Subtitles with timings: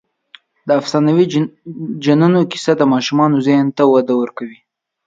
[0.67, 1.25] د افسانوي
[2.03, 4.59] جنونو کیسه د ماشومانو ذهن ته وده ورکوي.